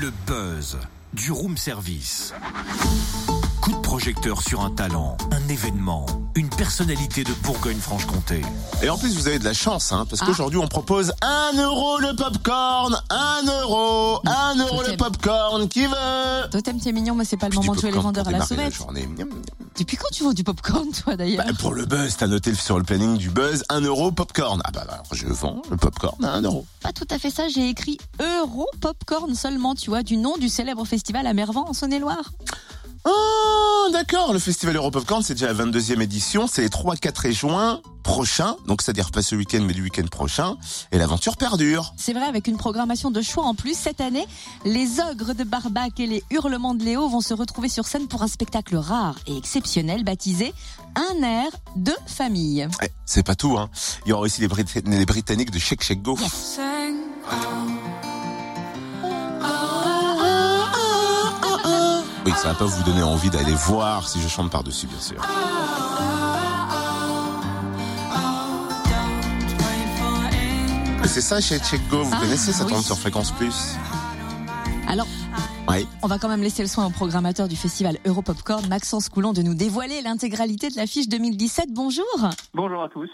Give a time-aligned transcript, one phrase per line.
[0.00, 0.76] Le buzz
[1.12, 2.34] du room service.
[3.64, 6.04] Coup de projecteur sur un talent, un événement,
[6.34, 8.42] une personnalité de Bourgogne-Franche-Comté.
[8.82, 10.26] Et en plus, vous avez de la chance, hein, parce Ah.
[10.26, 14.96] qu'aujourd'hui, on propose 1 euro le popcorn, 1 euro, 1 euro le Totem.
[14.98, 17.98] popcorn, qui veut Totem, t'es mignon, mais c'est pas le moment de Du tuer les
[17.98, 18.74] vendeurs à la sauvette.
[19.78, 22.76] Depuis quand tu vends du popcorn, toi, d'ailleurs Bah, pour le buzz, t'as noté sur
[22.76, 24.60] le planning du buzz 1 euro popcorn.
[24.64, 26.66] Ah bah alors, je vends le popcorn à 1 euro.
[26.82, 30.50] Pas tout à fait ça, j'ai écrit Euro Popcorn seulement, tu vois, du nom du
[30.50, 32.30] célèbre festival à Mervan en Saône-et-Loire.
[33.94, 37.32] D'accord, le festival Euro Popcorn, c'est déjà la 22e édition, c'est les 3, 4 et
[37.32, 40.56] juin prochains, donc c'est-à-dire pas ce week-end, mais le week-end prochain,
[40.90, 41.94] et l'aventure perdure.
[41.96, 44.26] C'est vrai, avec une programmation de choix en plus, cette année,
[44.64, 48.22] les ogres de Barbac et les hurlements de Léo vont se retrouver sur scène pour
[48.24, 50.52] un spectacle rare et exceptionnel baptisé
[50.96, 52.66] Un air de famille.
[52.82, 53.70] Eh, c'est pas tout, hein.
[54.06, 56.18] Il y aura aussi les, Brit- les Britanniques de Shake Shake Go.
[62.24, 65.20] Oui, ça va pas vous donner envie d'aller voir si je chante par-dessus, bien sûr.
[71.00, 72.70] Mais c'est ça, Shake Go, vous Ah, connaissez, ça oui.
[72.70, 73.74] tourne sur Fréquence Plus?
[74.88, 75.06] Alors,
[75.68, 75.86] Oui.
[76.02, 79.32] on va quand même laisser le soin au programmateur du festival Euro Popcorn, Maxence Coulon,
[79.32, 81.66] de nous dévoiler l'intégralité de l'affiche 2017.
[81.72, 82.04] Bonjour
[82.54, 83.10] Bonjour à tous.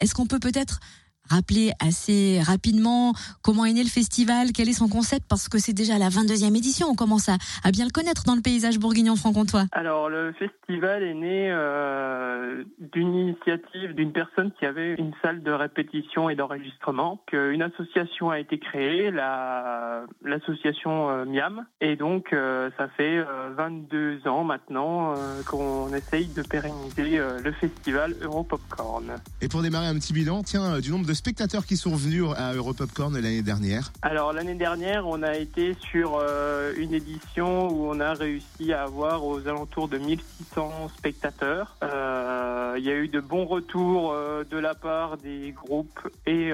[0.00, 0.80] Est-ce qu'on peut peut-être
[1.28, 5.72] rappeler assez rapidement comment est né le festival, quel est son concept Parce que c'est
[5.72, 9.64] déjà la 22e édition, on commence à, à bien le connaître dans le paysage bourguignon-franc-comtois.
[9.72, 15.50] Alors le festival est né euh, d'une initiative d'une personne qui avait une salle de
[15.50, 17.20] répétition et d'enregistrement.
[17.26, 23.18] Que Une association a été créée, la l'association euh, Miam, et donc euh, ça fait
[23.18, 29.14] euh, 22 ans maintenant euh, qu'on essaye de pérenniser euh, le festival Europopcorn.
[29.40, 32.24] Et pour démarrer un petit bilan, tiens, euh, du nombre de spectateurs qui sont venus
[32.36, 33.92] à Europopcorn l'année dernière.
[34.02, 38.82] Alors l'année dernière, on a été sur euh, une édition où on a réussi à
[38.82, 41.76] avoir aux alentours de 1600 spectateurs.
[41.82, 46.52] Euh, Il y a eu de bons retours euh, de la part des groupes et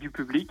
[0.00, 0.50] du public.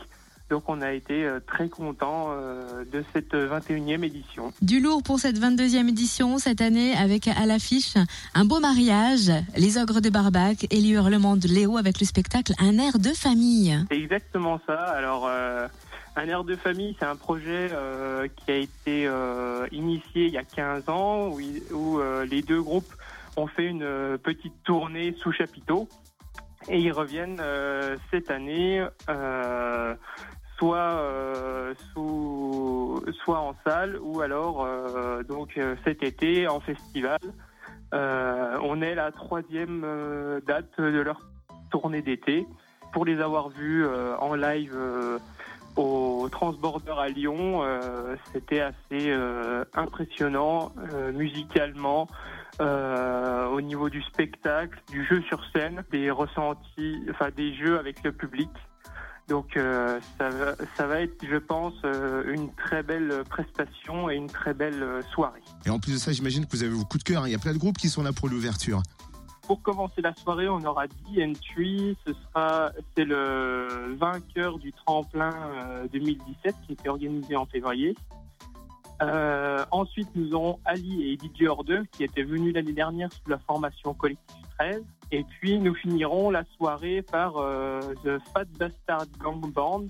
[0.49, 4.51] Donc on a été euh, très contents euh, de cette 21e édition.
[4.61, 7.95] Du lourd pour cette 22e édition cette année avec à l'affiche
[8.33, 12.53] un beau mariage, les ogres de Barbac et les hurlements de Léo avec le spectacle
[12.59, 13.77] Un air de famille.
[13.91, 14.75] C'est exactement ça.
[14.75, 15.67] Alors, euh,
[16.15, 20.37] un air de famille, c'est un projet euh, qui a été euh, initié il y
[20.37, 21.99] a 15 ans, où,
[22.29, 22.93] les deux groupes
[23.37, 25.87] ont fait une petite tournée sous chapiteau.
[26.67, 29.95] Et ils reviennent euh, cette année, euh,
[30.59, 37.19] soit euh, sous, soit en salle, ou alors euh, donc euh, cet été en festival.
[37.91, 39.81] On est la troisième
[40.45, 41.21] date de leur
[41.71, 42.45] tournée d'été
[42.93, 43.83] pour les avoir vus
[44.19, 44.77] en live
[45.75, 47.63] au Transborder à Lyon,
[48.31, 49.11] c'était assez
[49.73, 50.71] impressionnant
[51.15, 52.07] musicalement,
[52.59, 58.11] au niveau du spectacle, du jeu sur scène, des ressentis, enfin des jeux avec le
[58.11, 58.51] public.
[59.29, 64.15] Donc euh, ça, va, ça va être, je pense, euh, une très belle prestation et
[64.15, 65.43] une très belle euh, soirée.
[65.67, 67.27] Et en plus de ça, j'imagine que vous avez vos coups de cœur.
[67.27, 68.81] Il y a plein de groupes qui sont là pour l'ouverture.
[69.43, 71.95] Pour commencer la soirée, on aura D Entry.
[72.07, 77.95] Ce sera, c'est le vainqueur du tremplin euh, 2017 qui était organisé en février.
[79.71, 83.93] Ensuite, nous aurons Ali et DJ Horde qui étaient venus l'année dernière sous la formation
[83.93, 84.83] Collectif 13.
[85.11, 89.87] Et puis, nous finirons la soirée par euh, The Fat Bastard Gang Band,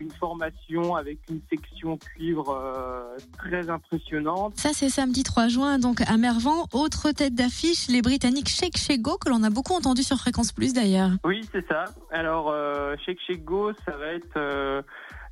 [0.00, 4.56] une formation avec une section cuivre euh, très impressionnante.
[4.56, 6.66] Ça, c'est samedi 3 juin, donc à Mervan.
[6.72, 10.52] Autre tête d'affiche, les Britanniques Shake Shake Go, que l'on a beaucoup entendu sur Fréquence
[10.52, 11.10] Plus d'ailleurs.
[11.24, 11.86] Oui, c'est ça.
[12.10, 14.82] Alors, euh, Shake Shake Go, ça va être euh,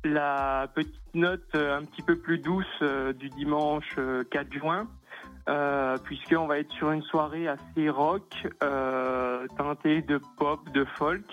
[0.03, 2.65] la petite note un petit peu plus douce
[3.17, 4.87] du dimanche euh, 4 juin,
[5.49, 8.23] euh, puisqu'on va être sur une soirée assez rock,
[8.63, 9.06] euh,
[9.57, 11.25] teintée de pop, de folk.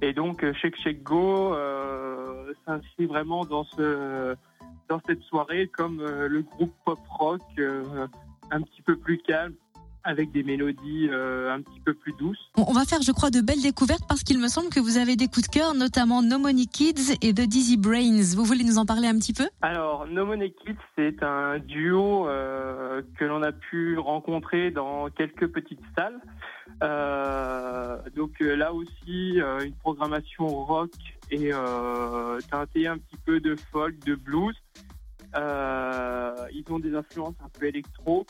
[0.00, 4.34] Et donc, euh, Shake Shake Go euh, s'inscrit vraiment dans, ce,
[4.88, 7.42] dans cette soirée comme euh, le groupe pop rock
[8.50, 9.54] un petit peu plus calme,
[10.04, 12.50] avec des mélodies euh, un petit peu plus douces.
[12.56, 15.16] On va faire, je crois, de belles découvertes parce qu'il me semble que vous avez
[15.16, 18.34] des coups de cœur, notamment No Money Kids et The Dizzy Brains.
[18.36, 19.48] Vous voulez nous en parler un petit peu?
[19.60, 25.48] Alors, No Money Kids, c'est un duo euh, que l'on a pu rencontrer dans quelques
[25.48, 26.20] petites salles.
[26.82, 30.90] Euh, donc euh, là aussi, euh, une programmation rock
[31.30, 34.56] et euh, teintée un petit peu de folk, de blues.
[35.34, 38.26] Euh, ils ont des influences un peu électro.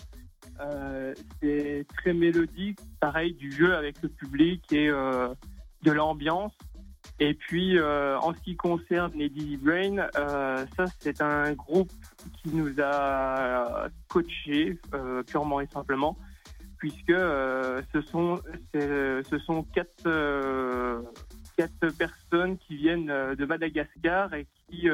[0.62, 5.28] Euh, c'est très mélodique, pareil, du jeu avec le public et euh,
[5.82, 6.52] de l'ambiance.
[7.18, 10.08] Et puis, euh, en ce qui concerne les Dizzy Brain,
[10.76, 11.90] ça c'est un groupe
[12.42, 14.78] qui nous a coachés
[15.26, 16.16] purement et simplement,
[16.78, 18.40] puisque ce sont
[18.72, 21.04] ce sont quatre
[21.56, 24.88] quatre personnes qui viennent de Madagascar et qui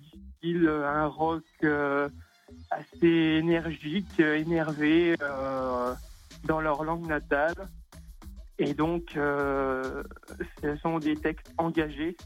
[0.00, 1.44] distillent un rock
[2.78, 5.94] assez énergique, euh, énervé euh,
[6.44, 7.54] dans leur langue natale.
[8.58, 10.02] Et donc, euh,
[10.62, 12.16] ce sont des textes engagés.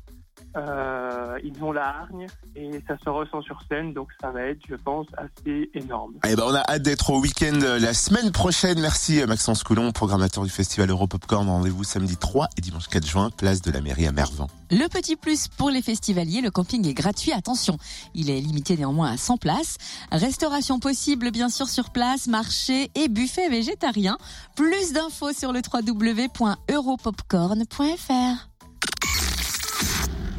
[0.56, 4.60] Euh, ils ont la hargne et ça se ressent sur scène, donc ça va être,
[4.68, 6.12] je pense, assez énorme.
[6.28, 8.78] Eh ben, on a hâte d'être au week-end euh, la semaine prochaine.
[8.80, 11.48] Merci euh, Maxence Coulon, programmateur du festival Europopcorn.
[11.48, 14.48] Rendez-vous samedi 3 et dimanche 4 juin, place de la mairie à Mervan.
[14.70, 17.32] Le petit plus pour les festivaliers, le camping est gratuit.
[17.32, 17.78] Attention,
[18.14, 19.78] il est limité néanmoins à 100 places.
[20.10, 24.18] Restauration possible bien sûr sur place, marché et buffet végétarien.
[24.54, 28.48] Plus d'infos sur le www.europopcorn.fr.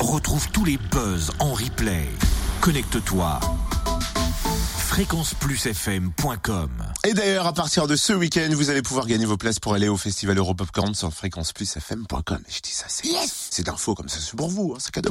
[0.04, 2.10] Retrouve tous les buzz en replay.
[2.60, 3.40] Connecte-toi.
[4.78, 6.70] fréquenceplusfm.com
[7.06, 9.88] Et d'ailleurs, à partir de ce week-end, vous allez pouvoir gagner vos places pour aller
[9.88, 12.40] au festival Europopcorn sur fréquenceplusfm.com.
[12.46, 13.08] Et je dis ça, c'est,
[13.50, 15.10] c'est d'infos comme ça, c'est pour vous, hein, c'est cadeau.